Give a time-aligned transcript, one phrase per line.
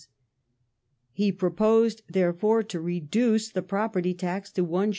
[1.11, 4.89] He pro posed, therefore, to reduce the Property tax to Is.